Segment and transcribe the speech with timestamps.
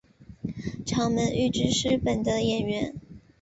[0.83, 2.95] 长门裕之是日本的演员。